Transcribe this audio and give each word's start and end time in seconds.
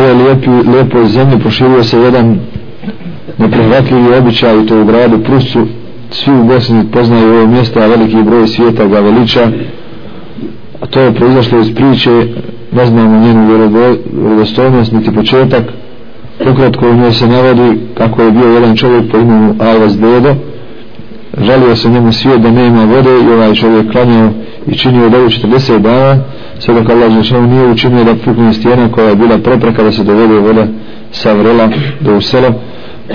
ovoj 0.00 0.14
lijepi, 0.14 0.50
lijepoj 0.50 1.06
zemlji 1.06 1.38
proširio 1.38 1.84
se 1.84 1.98
jedan 1.98 2.38
neprihvatljivi 3.38 4.14
običaj 4.18 4.62
i 4.62 4.66
to 4.66 4.80
u 4.80 4.84
gradu 4.84 5.18
Prusu 5.18 5.66
svi 6.10 6.32
u 6.32 6.44
Bosni 6.44 6.84
poznaju 6.92 7.34
ovo 7.34 7.46
mjesto 7.46 7.80
a 7.80 7.86
veliki 7.86 8.22
broj 8.22 8.46
svijeta 8.46 8.86
ga 8.86 9.00
veliča. 9.00 9.48
A 10.80 10.86
to 10.86 11.00
je 11.00 11.14
proizašlo 11.14 11.60
iz 11.60 11.74
priče 11.74 12.26
ne 12.72 12.86
znamo 12.86 13.20
njenu 13.20 13.68
vjerodostojnost 14.12 14.92
niti 14.92 15.14
početak. 15.14 15.64
Ukratko 16.52 16.90
u 16.90 16.94
njoj 16.94 17.12
se 17.12 17.26
navodi 17.26 17.80
kako 17.94 18.22
je 18.22 18.30
bio 18.30 18.46
jedan 18.46 18.76
čovjek 18.76 19.10
po 19.10 19.18
imenu 19.18 19.54
Alvas 19.58 19.98
Dedo. 19.98 20.34
Žalio 21.40 21.76
se 21.76 21.88
njemu 21.88 22.12
svijet 22.12 22.40
da 22.40 22.50
nema 22.50 22.84
vode 22.84 23.10
i 23.10 23.32
ovaj 23.32 23.54
čovjek 23.54 23.92
klanjao 23.92 24.30
i 24.70 24.76
činio 24.76 25.08
dovu 25.08 25.28
40 25.28 25.78
dana 25.78 26.22
sve 26.58 26.74
dok 26.74 26.90
Allah 26.90 27.12
Žešanu 27.12 27.46
nije 27.46 27.66
učinio 27.66 28.04
da 28.04 28.14
pukne 28.14 28.52
stijena 28.52 28.92
koja 28.92 29.08
je 29.08 29.16
bila 29.16 29.38
prepreka 29.38 29.82
da 29.82 29.92
se 29.92 30.04
dovede 30.04 30.38
voda 30.38 30.66
sa 31.12 31.32
vrela 31.32 31.68
do 32.00 32.16
u 32.16 32.20
selo. 32.20 32.54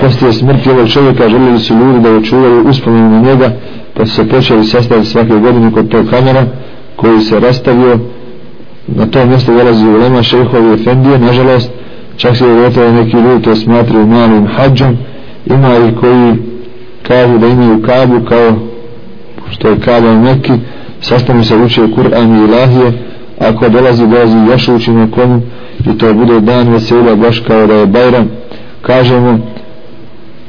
Poslije 0.00 0.32
smrti 0.32 0.70
ovog 0.70 0.88
čovjeka 0.88 1.28
želili 1.28 1.58
su 1.58 1.74
ljudi 1.74 2.00
da 2.00 2.10
očuvaju 2.10 2.68
uspomenu 2.68 3.10
na 3.10 3.20
njega 3.20 3.50
pa 3.94 4.06
su 4.06 4.14
se 4.14 4.28
počeli 4.28 4.64
sastaviti 4.64 5.08
svake 5.08 5.34
godine 5.38 5.72
kod 5.72 5.88
tog 5.88 6.06
kamera 6.10 6.44
koji 6.96 7.20
se 7.20 7.40
rastavio. 7.40 7.98
Na 8.86 9.06
to 9.06 9.26
mjesto 9.26 9.54
dolazi 9.54 9.86
u 9.86 9.96
Lema 9.96 10.22
šehovi 10.22 10.74
Efendije. 10.74 11.18
Nažalost 11.18 11.70
čak 12.16 12.36
se 12.36 12.46
uvjetuje 12.46 12.92
neki 12.92 13.16
ljudi 13.16 13.44
to 13.44 13.56
smatraju 13.56 14.06
malim 14.06 14.46
hađom. 14.46 14.96
Ima 15.46 15.76
i 15.76 15.94
koji 16.00 16.34
kažu 17.02 17.38
da 17.38 17.46
imaju 17.46 17.82
kabu 17.82 18.20
kao 18.28 18.52
što 19.50 19.68
je 19.68 19.80
kaba 19.80 20.10
u 20.10 20.18
Mekki 20.18 20.52
sastavno 21.08 21.44
se 21.44 21.56
učio 21.56 21.88
Kur'an 21.88 22.36
i 22.36 22.44
Ilahije 22.44 22.92
ako 23.40 23.68
dolazi 23.68 24.06
dolazi 24.06 24.36
još 24.50 24.68
uči 24.68 24.90
na 24.90 25.10
komu 25.10 25.42
i 25.86 25.98
to 25.98 26.14
bude 26.14 26.40
dan 26.40 26.68
vesela 26.68 27.14
baš 27.16 27.40
kao 27.40 27.66
da 27.66 27.74
je 27.74 27.86
Bajram. 27.86 28.28
Kažemo 28.82 29.38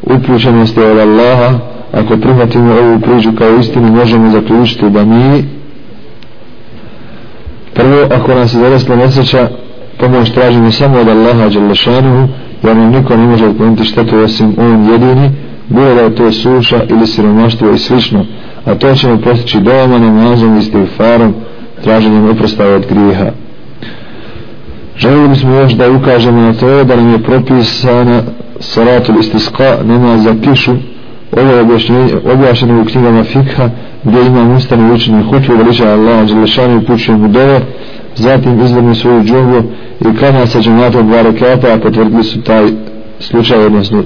uključenost 0.04 0.78
je 0.78 0.92
od 0.92 0.98
Allaha 0.98 1.60
ako 1.94 2.18
prihvatimo 2.18 2.74
ovu 2.74 3.00
priču 3.00 3.30
kao 3.38 3.58
istinu 3.60 3.92
možemo 3.92 4.32
zaključiti 4.32 4.90
da 4.90 5.06
mi 5.06 5.46
prvo 7.74 8.08
ako 8.12 8.34
nas 8.34 8.54
je 8.54 8.60
zarasla 8.60 8.96
nesreća 8.96 9.50
pomoć 10.00 10.32
tražimo 10.32 10.72
samo 10.72 11.00
od 11.00 11.08
Allaha 11.08 11.50
Đalešanuhu 11.50 12.28
jer 12.64 12.78
nam 12.78 12.92
niko 12.92 13.18
ne 13.18 13.26
može 13.28 13.48
otkloniti 13.48 13.84
štetu 13.84 14.18
osim 14.18 14.56
on 14.58 14.90
jedini 14.92 15.32
bilo 15.70 15.96
da 15.96 16.02
je 16.02 16.16
to 16.16 16.32
suša 16.32 16.84
ili 16.90 17.08
siromaštvo 17.08 17.72
i 17.72 17.78
slično 17.78 18.26
a 18.66 18.76
to 18.76 18.96
ćemo 18.96 19.18
postići 19.18 19.60
doma 19.60 20.00
namazom 20.00 20.56
i 20.56 20.60
istifarom 20.60 21.34
traženjem 21.84 22.30
oprostava 22.30 22.76
od 22.76 22.86
griha. 22.90 23.32
želili 24.98 25.36
smo 25.36 25.56
još 25.56 25.74
da 25.74 25.92
ukažemo 25.92 26.42
na 26.42 26.54
to 26.54 26.84
da 26.84 26.96
nam 26.96 27.12
je 27.12 27.24
propisana 27.24 28.22
salatul 28.60 29.20
istisqa 29.20 29.78
namaz 29.84 30.24
za 30.24 30.36
kišu 30.44 30.72
ovo 31.32 31.52
je 31.52 31.62
objašnjeno 32.34 32.82
u 32.82 32.86
knjigama 32.86 33.24
fikha 33.24 33.70
gdje 34.04 34.22
ima 34.22 34.56
ustani 34.56 34.92
učenje 34.94 35.24
hutve 35.24 35.56
veliča 35.56 35.90
Allah 35.90 36.28
Đelešanu 36.28 36.78
upućuje 36.78 37.18
mu 37.18 37.28
dove 37.28 37.62
zatim 38.16 38.62
izvrni 38.66 38.96
svoju 38.96 39.24
džungu 39.24 39.64
i 40.02 40.18
kada 40.20 40.46
sa 40.46 40.62
džematom 40.62 41.08
dva 41.08 41.22
rekata 41.22 41.74
a 41.74 41.78
potvrdili 41.78 42.24
su 42.24 42.42
taj 42.42 42.68
slučaj 43.20 43.66
odnosno 43.66 44.04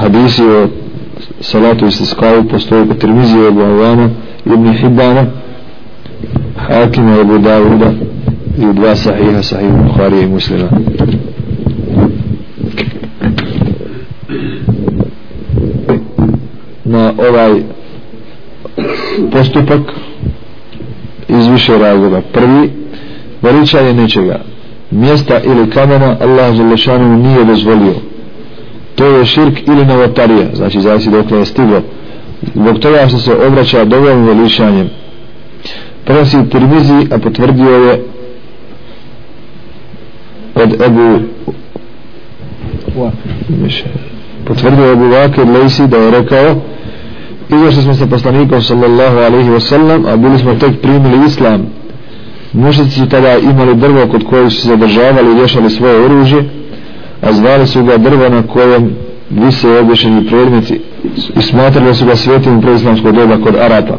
hadisi 0.00 0.42
o 0.42 0.68
salatu 1.40 1.86
istisqavu 1.86 2.44
postoji 2.44 2.88
kod 2.88 2.98
Tirmizije 2.98 3.48
Ebu 3.48 3.60
Avana 3.60 4.08
Ibn 4.46 4.72
Hibana 4.72 5.26
Hakima 6.56 7.20
Abu 7.20 7.38
Davuda 7.38 7.92
i 8.58 8.66
u 8.66 8.72
dva 8.72 8.96
sahiha 8.96 9.42
sahih 9.42 9.70
Bukhari 9.72 10.20
i 10.20 10.26
muslima. 10.26 10.68
Na 16.84 17.12
ovaj 17.18 17.62
postupak 19.32 19.80
iz 21.28 21.46
više 21.46 21.78
razloga. 21.78 22.20
Prvi 22.32 22.70
veličanje 23.42 23.92
nečega. 23.92 24.40
Mjesta 24.90 25.40
ili 25.44 25.70
kamena 25.70 26.16
Allah 26.20 26.54
Želešanu 26.54 27.16
nije 27.16 27.44
dozvolio 27.44 28.09
to 29.00 29.06
je 29.06 29.24
širk 29.24 29.66
ili 29.66 29.84
novotarija. 29.86 30.46
Znači 30.54 30.80
zavisi 30.80 31.10
dok 31.10 31.30
je 31.30 31.44
stiglo. 31.44 31.82
Zbog 32.54 32.78
toga 32.78 33.08
što 33.08 33.18
se 33.18 33.32
obraća 33.46 33.84
dovoljnim 33.84 34.26
veličanjem. 34.26 34.90
Prenosi 36.04 36.36
Tirmizi 36.50 37.06
a 37.10 37.18
potvrdio 37.18 37.70
je 37.70 38.02
od 40.54 40.82
Ebu 40.82 41.18
potvrdio 44.44 44.84
je 44.84 44.92
Ebu 44.92 45.08
Vakir 45.08 45.48
Lejsi 45.48 45.86
da 45.86 45.96
je 45.96 46.10
rekao 46.10 46.56
izašli 47.48 47.82
smo 47.82 47.94
sa 47.94 48.06
poslanikom 48.06 48.62
sallallahu 48.62 49.16
alaihi 49.16 49.50
wasallam 49.50 50.12
a 50.12 50.16
bili 50.16 50.38
smo 50.38 50.54
tek 50.54 50.80
primili 50.82 51.26
islam 51.26 51.66
mušici 52.52 52.90
su 52.90 53.08
tada 53.08 53.38
imali 53.38 53.74
drvo 53.74 54.06
kod 54.06 54.24
koje 54.24 54.50
su 54.50 54.60
se 54.60 54.68
zadržavali 54.68 55.32
i 55.32 55.38
rješali 55.38 55.70
svoje 55.70 56.04
oružje 56.04 56.59
a 57.30 57.32
zvali 57.32 57.66
su 57.66 57.84
ga 57.84 57.96
drvo 57.96 58.28
na 58.28 58.42
kojem 58.42 58.96
vise 59.30 59.78
obješeni 59.78 60.26
predmeti 60.26 60.80
i 61.36 61.42
smatrali 61.42 61.94
su 61.94 62.06
ga 62.06 62.16
svetim 62.16 62.60
preislamskog 62.60 63.12
doba 63.12 63.36
kod 63.44 63.56
Arapa. 63.56 63.96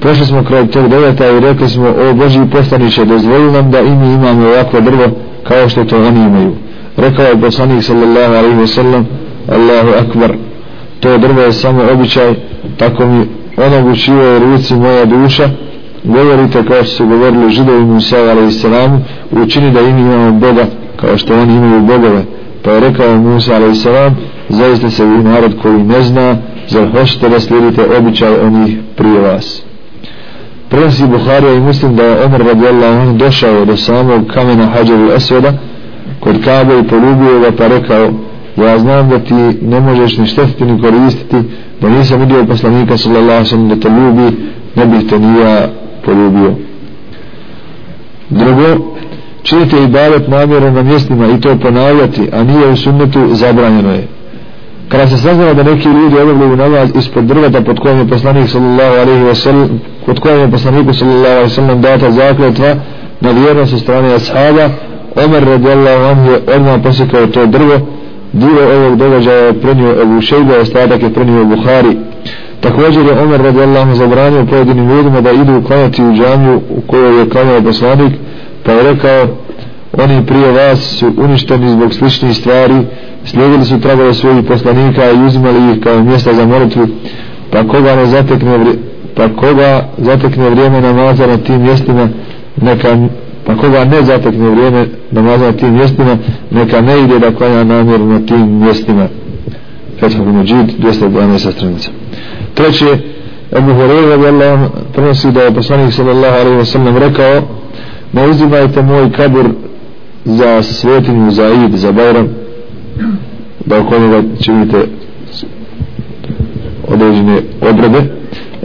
Prošli 0.00 0.26
smo 0.26 0.44
kraj 0.44 0.66
tog 0.66 0.88
deveta 0.88 1.30
i 1.30 1.40
rekli 1.40 1.68
smo 1.68 1.88
o 1.88 2.14
Boži 2.14 2.40
postaniće, 2.52 3.04
dozvoli 3.04 3.52
nam 3.52 3.70
da 3.70 3.80
i 3.80 3.94
mi 3.94 4.14
imamo 4.14 4.46
ovakvo 4.48 4.80
drvo 4.80 5.06
kao 5.42 5.68
što 5.68 5.84
to 5.84 5.96
oni 5.96 6.20
imaju. 6.20 6.52
Rekao 6.96 7.24
je 7.24 7.40
poslanik 7.40 7.82
sallallahu 7.84 8.34
alaihi 8.34 8.56
wa 8.56 8.66
sallam 8.66 9.06
Allahu 9.48 9.88
akbar 10.00 10.32
to 11.00 11.18
drvo 11.18 11.40
je 11.40 11.52
samo 11.52 11.82
običaj 11.92 12.34
tako 12.76 13.06
mi 13.06 13.26
onog 13.56 13.86
učivo 13.92 14.36
u 14.36 14.38
ruci 14.38 14.74
moja 14.74 15.04
duša. 15.04 15.48
Govorite 16.04 16.64
kao 16.68 16.84
što 16.84 16.96
su 16.96 17.06
govorili 17.06 17.50
židovi 17.50 17.84
Musa 17.84 18.16
alaihi 18.16 18.50
salamu 18.50 19.00
učini 19.30 19.70
da 19.70 19.80
i 19.80 19.92
mi 19.92 20.00
imamo 20.00 20.32
Boga 20.32 20.66
kao 20.96 21.18
što 21.18 21.34
oni 21.34 21.54
imaju 21.54 21.80
bogove 21.80 22.22
pa 22.62 22.70
je 22.70 22.80
rekao 22.80 23.16
Musa 23.16 23.54
a.s. 23.54 23.86
zaista 24.48 24.90
se 24.90 25.04
vi 25.04 25.22
narod 25.22 25.54
koji 25.62 25.82
ne 25.82 26.02
zna 26.02 26.36
zar 26.68 26.88
hoćete 26.92 27.28
da 27.28 27.40
slijedite 27.40 27.82
običaj 27.98 28.40
onih 28.40 28.78
prije 28.96 29.20
vas 29.20 29.62
prenosi 30.68 31.06
Buharija 31.06 31.54
i 31.54 31.60
muslim 31.60 31.96
da 31.96 32.02
je 32.02 32.24
Omer 32.24 32.40
radijallahu 32.46 33.00
anhu 33.00 33.16
došao 33.16 33.64
do 33.64 33.76
samog 33.76 34.26
kamena 34.34 34.66
hađaru 34.66 35.12
Esveda 35.12 35.52
kod 36.20 36.44
Kabe 36.44 36.78
i 36.78 36.88
polubio 36.88 37.40
ga 37.40 37.50
pa 37.58 37.66
rekao 37.66 38.10
ja 38.56 38.78
znam 38.78 39.08
da 39.08 39.18
ti 39.18 39.34
ne 39.62 39.80
možeš 39.80 40.18
ni 40.18 40.26
štetiti 40.26 40.64
ni 40.64 40.82
koristiti 40.82 41.36
da 41.80 41.88
nisam 41.88 42.20
vidio 42.20 42.44
poslanika 42.44 42.96
sallallahu 42.96 43.44
sallam 43.44 43.68
da 43.68 43.76
te 43.76 43.88
ljubi 43.88 44.36
ne 44.74 44.86
bih 44.86 45.08
te 45.08 45.18
nija 45.18 45.68
poljubio 46.04 46.54
drugo 48.30 48.94
činite 49.42 49.76
i 49.82 49.86
bavet 49.86 50.28
namjeru 50.28 50.70
na 50.70 50.82
mjestima 50.82 51.26
i 51.26 51.40
to 51.40 51.56
ponavljati 51.56 52.28
a 52.32 52.42
nije 52.42 52.68
u 52.68 52.76
sunnetu 52.76 53.20
zabranjeno 53.32 53.92
je. 53.92 54.06
Kada 54.88 55.06
se 55.06 55.18
saznalo 55.18 55.54
da 55.54 55.62
neki 55.62 55.88
ljudi 55.88 56.20
obavljaju 56.20 56.56
namaz 56.56 56.90
ispod 56.94 57.24
drveta 57.24 57.60
pod 57.60 57.78
kojim 57.80 57.98
je 57.98 58.08
poslanik 58.08 58.48
sallallahu 58.48 58.94
alaihi 59.00 59.24
wa 59.24 59.34
sallam 59.34 59.80
pod 60.06 60.20
kojim 60.20 60.40
je 60.40 60.50
poslaniku 60.50 60.92
sallallahu 60.92 61.34
alaihi 61.34 61.50
wa 61.50 61.54
sallam 61.54 61.80
data 61.80 62.10
zakletva 62.10 62.74
na 63.20 63.30
vjernost 63.30 63.72
sa 63.72 63.78
strane 63.78 64.14
ashaba 64.14 64.68
Omer 65.24 65.44
radijallahu 65.44 66.04
anhu 66.04 66.30
je 66.30 66.40
odmah 66.56 66.80
posjekao 66.82 67.26
to 67.26 67.46
drvo 67.46 67.78
dio 68.32 68.76
ovog 68.76 68.96
događaja 68.96 69.46
je 69.46 69.60
prenio 69.60 70.02
Ebu 70.02 70.20
Šejba 70.20 70.54
ostatak 70.60 71.02
je 71.02 71.12
prenio 71.12 71.44
Buhari. 71.44 71.96
Također 72.60 73.06
je 73.06 73.20
Omer 73.20 73.40
radijallahu 73.40 73.94
zabranio 73.94 74.46
pojedinim 74.46 74.90
ljudima 74.90 75.20
da 75.20 75.30
idu 75.30 75.62
klanjati 75.66 76.02
u 76.02 76.12
džamiju 76.12 76.60
u 76.70 76.80
kojoj 76.80 77.18
je 77.18 77.28
klanjao 77.28 77.62
poslanik 77.62 78.12
pa 78.64 78.72
je 78.72 78.82
rekao 78.82 79.26
oni 79.98 80.26
prije 80.26 80.52
vas 80.52 80.78
su 80.78 81.12
uništeni 81.16 81.70
zbog 81.70 81.94
sličnih 81.94 82.36
stvari 82.36 82.74
slijedili 83.24 83.64
su 83.64 83.80
tragove 83.80 84.14
svojih 84.14 84.44
poslanika 84.44 85.10
i 85.10 85.24
uzimali 85.26 85.72
ih 85.72 85.80
kao 85.82 86.02
mjesta 86.02 86.34
za 86.34 86.46
molitvu. 86.46 86.86
Pa 87.50 87.66
koga 87.68 87.96
ne 87.96 88.06
zatekne 88.06 88.58
pa 89.14 89.28
koga 89.28 89.88
zatekne 89.98 90.50
vrijeme 90.50 90.80
namaza 90.80 91.26
na 91.26 91.36
tim 91.36 91.62
mjestima 91.62 92.08
neka 92.60 92.96
pa 93.46 93.56
koga 93.56 93.84
ne 93.84 94.02
zatekne 94.02 94.50
vrijeme 94.50 94.86
namaza 95.10 95.44
na 95.44 95.52
tim 95.52 95.74
mjestima 95.74 96.16
neka 96.50 96.80
ne 96.80 97.00
ide 97.00 97.18
da 97.18 97.34
klanja 97.34 97.64
namjer 97.64 98.00
na 98.00 98.26
tim 98.26 98.58
mjestima. 98.60 99.08
Fethul 100.00 100.24
Mujid 100.24 100.70
212 100.78 101.52
stranica. 101.52 101.90
Treće 102.54 102.98
Ebu 103.56 103.74
Horeira 103.74 104.70
prenosi 104.92 105.30
da 105.30 105.42
je 105.42 105.54
poslanik 105.54 105.92
sallallahu 105.92 106.34
alaihi 106.40 106.58
wa 106.58 106.64
sallam 106.64 106.96
rekao 106.96 107.42
ne 108.12 108.28
uzimajte 108.28 108.82
moj 108.82 109.12
kabur 109.12 109.46
za 110.24 110.62
svetinju, 110.62 111.30
za 111.30 111.48
id, 111.48 111.74
za 111.74 111.92
bajram 111.92 112.28
da 113.66 113.78
oko 113.78 113.98
njega 113.98 114.22
činite 114.40 114.86
određene 116.88 117.38
obrede 117.70 118.02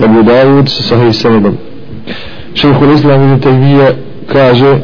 Ebu 0.03 0.23
Davud 0.23 0.69
sa 0.69 0.83
sahih 0.83 1.15
sanadom. 1.15 1.57
Šeho 2.53 2.85
Islam 2.85 3.23
ibn 3.23 3.41
Taymiye 3.41 3.93
kaže 4.33 4.79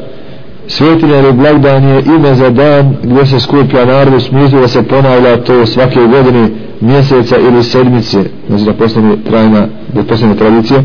Svetinja 0.68 1.20
ili 1.20 1.34
blagdan 1.34 1.84
je 1.84 2.04
ime 2.16 2.36
za 2.36 2.50
dan 2.50 2.96
gdje 3.04 3.26
se 3.26 3.40
skuplja 3.40 3.86
narod 3.86 4.14
u 4.14 4.20
smislu 4.20 4.62
da 4.62 4.68
se 4.68 4.84
ponavlja 4.84 5.44
to 5.44 5.66
svake 5.66 6.00
godine 6.00 6.50
mjeseca 6.82 7.38
ili 7.38 7.64
sedmice. 7.64 8.24
Znači 8.48 8.64
da 8.66 8.74
postane 8.74 9.16
trajna 9.30 9.68
da 9.94 10.04
postane 10.04 10.36
tradicija 10.36 10.84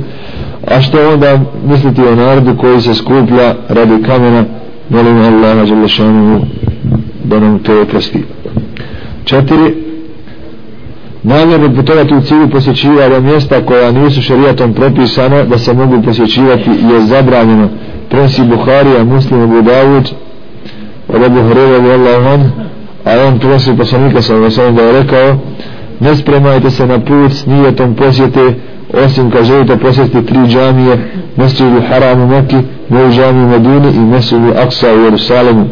a 0.71 0.81
što 0.81 1.13
onda 1.13 1.41
misliti 1.65 2.03
o 2.03 2.15
narodu 2.15 2.57
koji 2.57 2.81
se 2.81 2.95
skuplja 2.95 3.55
radi 3.69 4.03
kamena? 4.07 4.45
Molim 4.89 5.17
Allaha 5.19 5.65
Đelešanu 5.65 6.41
da 7.25 7.41
nam 7.41 7.59
to 7.59 7.83
oprosti. 7.83 8.25
Četiri 9.25 9.75
namjerno 11.23 11.75
putovati 11.75 12.15
u 12.15 12.21
cilju 12.21 12.51
posjećivanja 12.51 13.21
mjesta 13.21 13.67
koja 13.67 13.93
nisu 13.93 14.23
šerijatom 14.23 14.75
propisana 14.75 15.45
da 15.45 15.59
se 15.59 15.73
mogu 15.73 16.03
posjećivati 16.03 16.71
je 16.71 17.07
zabranjeno. 17.07 17.69
Prenosi 18.11 18.43
Buharija, 18.43 19.05
Muslim, 19.05 19.43
Abu 19.43 19.63
Dawud 19.63 20.13
od 21.09 21.23
Abu 21.23 21.43
Hurera 21.43 21.95
Allahu 21.95 22.29
on 22.35 22.51
a 23.05 23.27
on 23.27 23.39
prenosi 23.39 23.77
poslanika 23.77 24.23
sa 24.23 24.35
vam 24.35 24.75
da 24.75 24.83
je 24.83 24.93
rekao 24.93 25.39
ne 26.01 26.17
spremajte 26.17 26.71
se 26.71 26.87
na 26.87 26.99
put 26.99 27.33
s 27.33 27.47
nijetom 27.47 27.95
posjete 27.95 28.55
osim 28.93 29.31
kad 29.31 29.45
želite 29.45 29.77
posjetiti 29.77 30.27
tri 30.27 30.39
džamije 30.47 31.11
Mesjidu 31.37 31.81
Haram 31.89 32.21
u 32.23 32.27
Mekki 32.27 32.57
Novu 32.89 33.13
džamiju 33.13 33.45
u 33.45 33.49
Medini 33.49 33.97
i 33.97 34.01
Mesjidu 34.01 34.53
Aksa 34.67 34.95
u 34.95 35.05
Jerusalemu. 35.05 35.67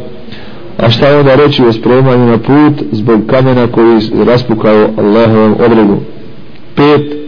A 0.78 0.90
šta 0.90 1.18
onda 1.18 1.34
reći 1.34 1.64
o 1.64 1.72
spremanju 1.72 2.26
na 2.26 2.38
put 2.38 2.82
zbog 2.92 3.20
kamena 3.26 3.66
koji 3.66 4.00
raspukao 4.26 4.88
Allahovom 4.98 5.54
odredu 5.64 5.96
pet. 6.74 7.26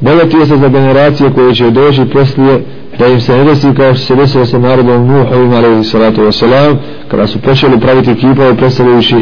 Bojati 0.00 0.46
se 0.46 0.56
za 0.56 0.68
generacije 0.68 1.32
koje 1.32 1.54
će 1.54 1.70
doći 1.70 2.04
poslije 2.04 2.60
da 2.98 3.06
im 3.06 3.20
se 3.20 3.36
ne 3.36 3.44
desi 3.44 3.74
kao 3.76 3.94
što 3.94 4.04
se 4.04 4.16
desilo 4.16 4.46
sa 4.46 4.58
narodom 4.58 5.06
Nuhovim 5.06 5.52
alaihi 5.52 5.84
salatu 5.84 6.20
wasalam 6.20 6.76
kada 7.08 7.26
su 7.26 7.38
počeli 7.38 7.80
praviti 7.80 8.14
kipove 8.14 8.56
predstavljajući 8.56 9.16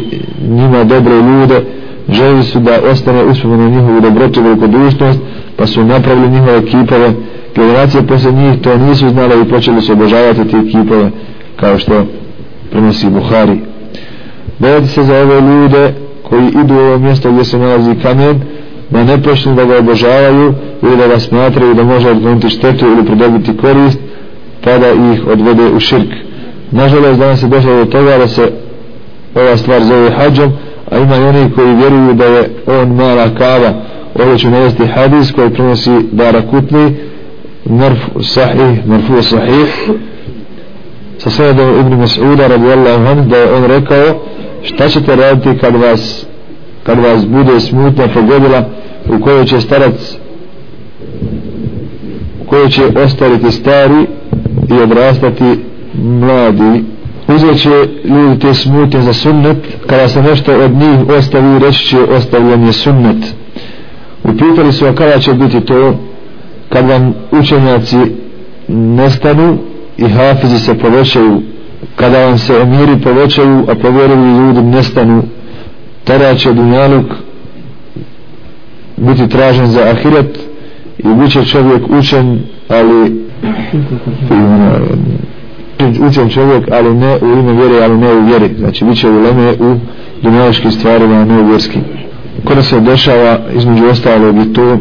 njima 0.48 0.84
dobre 0.84 1.14
ljude 1.14 1.64
želi 2.12 2.42
su 2.42 2.60
da 2.60 2.78
ostane 2.90 3.24
uspomenu 3.24 3.70
njihovu 3.70 4.00
dobrotu 4.00 4.40
i 4.40 4.42
velikodušnost 4.42 5.18
pa 5.56 5.66
su 5.66 5.84
napravili 5.84 6.30
njihove 6.30 6.66
kipove 6.66 7.12
generacije 7.54 8.06
posle 8.06 8.32
njih 8.32 8.60
to 8.60 8.78
nisu 8.78 9.08
znali 9.08 9.42
i 9.42 9.48
počeli 9.48 9.82
su 9.82 9.92
obožavati 9.92 10.44
te 10.44 10.70
kipove 10.70 11.10
kao 11.56 11.78
što 11.78 12.04
prenosi 12.70 13.10
Buhari. 13.10 13.58
Bojati 14.58 14.86
se 14.86 15.02
za 15.02 15.14
ove 15.14 15.40
ljude 15.40 15.94
koji 16.22 16.48
idu 16.64 16.74
u 16.74 16.78
ovo 16.78 16.98
mjesto 16.98 17.32
gdje 17.32 17.44
se 17.44 17.58
nalazi 17.58 17.94
kamen 18.02 18.40
da 18.90 19.04
ne 19.04 19.22
počnu 19.22 19.54
da 19.54 19.64
ga 19.64 19.78
obožavaju 19.78 20.54
ili 20.82 20.96
da 20.96 21.06
ga 21.06 21.18
smatraju 21.18 21.74
da 21.74 21.84
može 21.84 22.10
odgoniti 22.10 22.50
štetu 22.50 22.86
ili 22.86 23.06
pridobiti 23.06 23.56
korist 23.56 23.98
pa 24.64 24.78
da 24.78 24.90
ih 24.90 25.26
odvede 25.26 25.62
u 25.76 25.80
širk. 25.80 26.10
Nažalost 26.70 27.18
danas 27.18 27.42
je 27.42 27.48
došlo 27.48 27.76
do 27.76 27.84
toga 27.84 28.18
da 28.18 28.28
se 28.28 28.52
ova 29.34 29.56
stvar 29.56 29.84
zove 29.84 30.10
hađom 30.10 30.52
a 30.90 30.98
ima 30.98 31.16
i 31.16 31.24
oni 31.24 31.50
koji 31.54 31.74
vjeruju 31.74 32.14
da 32.14 32.24
je 32.24 32.50
on 32.66 32.88
mala 32.88 33.34
kava. 33.38 33.72
Ovdje 34.14 34.38
ću 34.38 34.50
navesti 34.50 34.86
hadis 34.86 35.32
koji 35.32 35.50
prenosi 35.50 35.90
Dara 36.12 36.42
Kutni 36.50 36.96
Marfu 37.64 38.22
Sahih 38.22 38.86
Marfu 38.86 39.22
Sahih. 39.22 39.90
Sa 41.18 41.30
sredom 41.30 41.80
Ibn 41.80 42.02
Mas'uda 42.02 42.48
radijallahu 42.48 43.06
anhu 43.06 43.28
da 43.30 43.36
je 43.36 43.52
on 43.52 43.64
rekao 43.64 44.20
šta 44.62 44.88
ćete 44.88 45.16
raditi 45.16 45.58
kad 45.60 45.76
vas 45.76 46.26
kad 46.82 46.98
vas 46.98 47.26
bude 47.26 47.60
smutna 47.60 48.08
pogodila 48.14 48.64
u 49.08 49.20
kojoj 49.24 49.44
će 49.44 49.60
starac 49.60 50.16
u 52.42 52.44
kojoj 52.46 52.68
će 52.68 52.82
ostariti 53.04 53.50
stari 53.50 54.06
i 54.70 54.82
odrastati 54.82 55.58
mladi? 55.94 56.84
Uzet 57.34 57.62
će 57.62 57.88
ljudi 58.04 58.38
te 58.40 58.54
smutnje 58.54 59.02
za 59.02 59.12
sunnet 59.12 59.56
kada 59.86 60.08
se 60.08 60.22
nešto 60.22 60.64
od 60.64 60.70
njih 60.70 61.08
ostavi 61.18 61.58
reći 61.58 61.86
će 61.86 61.98
ostavljen 62.02 62.66
je 62.66 62.72
sunnet. 62.72 63.34
Upitali 64.24 64.72
su 64.72 64.86
a 64.86 64.94
kada 64.94 65.18
će 65.18 65.32
biti 65.32 65.60
to? 65.60 65.94
Kad 66.68 66.88
vam 66.88 67.14
učenjaci 67.30 67.98
nestanu 68.68 69.58
i 69.96 70.08
hafizi 70.08 70.58
se 70.58 70.78
povećaju 70.78 71.42
kada 71.96 72.26
vam 72.26 72.38
se 72.38 72.54
emiri 72.54 73.00
povećaju 73.02 73.64
a 73.68 73.74
povjeruju 73.74 74.46
ljudi 74.46 74.62
nestanu 74.62 75.22
tada 76.04 76.34
će 76.34 76.52
dunjaluk 76.52 77.06
biti 78.96 79.28
tražen 79.28 79.66
za 79.66 79.80
ahiret 79.80 80.38
i 80.98 81.08
bit 81.14 81.32
će 81.32 81.44
čovjek 81.44 81.82
učen 81.98 82.40
ali 82.68 83.26
učen 86.08 86.28
čovjek 86.28 86.68
ali 86.72 86.94
ne 86.94 87.18
u 87.22 87.26
ime 87.26 87.52
vjere 87.52 87.84
ali 87.84 87.98
ne 87.98 88.12
u 88.12 88.26
vjeri. 88.26 88.50
Znači 88.58 88.84
bit 88.84 88.98
će 88.98 89.08
u 89.08 89.22
leme 89.22 89.52
u 89.52 89.76
dunjaličkim 90.22 90.70
stvarima 90.70 91.14
a 91.14 91.24
ne 91.24 91.40
u 91.40 91.46
vjerskim. 91.46 91.82
Kada 92.48 92.62
se 92.62 92.80
dešava 92.80 93.38
između 93.56 93.86
ostalog 93.86 94.36
i 94.38 94.52
to 94.52 94.78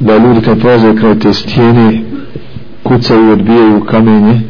da 0.00 0.16
ljudi 0.16 0.40
kad 0.40 0.60
prolaze 0.60 0.96
kraj 0.96 1.18
te 1.18 1.32
stijene 1.32 2.02
kucaju 2.82 3.28
i 3.28 3.32
odbijaju 3.32 3.80
kamenje 3.80 4.40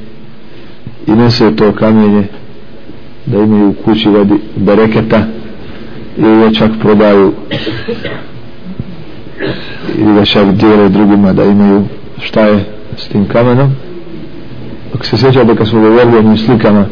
i 1.07 1.11
nose 1.11 1.57
to 1.57 1.73
kamenje 1.73 2.25
da 3.27 3.39
imaju 3.39 3.69
u 3.69 3.75
kući 3.85 4.11
radi 4.11 4.35
bereketa 4.57 5.23
ili 6.17 6.41
da 6.41 6.55
čak 6.55 6.71
prodaju 6.81 7.33
ili 9.99 10.15
da 10.15 10.25
čak 10.25 10.53
dijele 10.53 10.89
drugima 10.89 11.33
da 11.33 11.45
imaju 11.45 11.85
šta 12.21 12.41
je 12.41 12.65
s 12.97 13.09
tim 13.09 13.29
kamenom 13.29 13.88
ako 14.99 15.07
se 15.07 15.17
sjećate 15.17 15.45
da 15.45 15.55
kad 15.55 15.69
smo 15.69 15.81
govorili 15.81 16.19
o 16.19 16.23
njim 16.23 16.37
slikama 16.37 16.87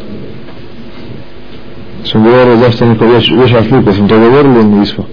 smo 2.03 2.21
govorili 2.21 2.57
zašto 2.57 2.85
neko 2.85 3.05
veš, 3.05 3.33
veša 3.37 3.63
slika 3.63 3.93
smo 3.93 4.07
to 4.07 4.19
govorili 4.19 4.55
ili 4.55 4.65
nismo? 4.65 5.03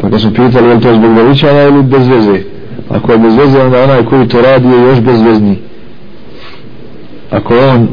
Pa 0.00 0.10
kad 0.10 0.20
smo 0.20 0.30
pitali 0.30 0.68
je 0.68 0.74
li 0.74 0.80
to 0.80 0.94
zbog 0.94 1.16
veličana 1.16 1.62
ili 1.62 1.82
bez 1.82 2.08
veze? 2.08 2.40
Ako 2.88 3.12
je 3.12 3.18
bez 3.18 3.36
veze 3.36 3.62
onda 3.62 3.82
onaj 3.82 4.04
koji 4.04 4.28
to 4.28 4.40
radi 4.40 4.68
je 4.68 4.82
još 4.82 5.00
bezvezni. 5.00 5.58
Ako 7.30 7.54
on 7.54 7.88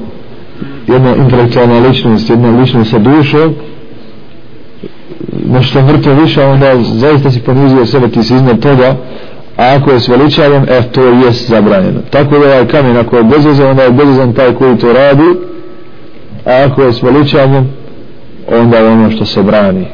jedna 0.88 1.16
intelektualna 1.16 1.80
ličnost, 1.80 2.30
jedna 2.30 2.60
ličnost 2.60 2.92
sa 2.92 3.00
dušom, 3.00 3.54
nešto 5.50 5.82
mrtvo 5.82 6.14
više, 6.14 6.44
onda 6.44 6.76
zaista 6.84 7.32
si 7.32 7.42
ponizio 7.42 7.86
sebe, 7.86 8.08
ti 8.08 8.24
si 8.24 8.36
iznad 8.36 8.60
toga, 8.60 8.96
a 9.58 9.76
ako 9.76 9.92
je 9.92 10.00
s 10.00 10.08
veličavom, 10.08 10.64
e, 10.68 10.82
to 10.92 11.04
je 11.04 11.32
zabranjeno. 11.32 12.00
Tako 12.10 12.40
da 12.40 12.46
ovaj 12.46 12.68
kamen, 12.68 12.98
ako 12.98 13.18
je 13.18 13.24
bezvezan, 13.24 13.68
onda 13.68 13.84
je 13.84 13.92
bezvezan 13.92 14.34
taj 14.34 14.54
koji 14.54 14.78
to 14.78 14.94
radi, 14.94 15.30
a 16.46 16.66
ako 16.66 16.82
je 16.82 16.94
s 16.94 17.04
veličavom, 17.04 17.68
onda 18.48 18.78
je 18.78 18.88
ono 18.88 19.12
što 19.12 19.26
se 19.26 19.44
brani. 19.44 19.88